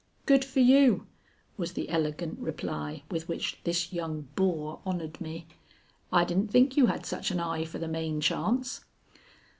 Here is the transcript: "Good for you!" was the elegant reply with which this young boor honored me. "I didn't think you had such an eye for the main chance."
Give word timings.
"Good 0.25 0.43
for 0.43 0.61
you!" 0.61 1.05
was 1.57 1.73
the 1.73 1.87
elegant 1.89 2.39
reply 2.39 3.03
with 3.11 3.27
which 3.27 3.59
this 3.65 3.93
young 3.93 4.29
boor 4.35 4.79
honored 4.83 5.21
me. 5.21 5.45
"I 6.11 6.25
didn't 6.25 6.47
think 6.49 6.75
you 6.75 6.87
had 6.87 7.05
such 7.05 7.29
an 7.29 7.39
eye 7.39 7.65
for 7.65 7.77
the 7.77 7.87
main 7.87 8.19
chance." 8.19 8.83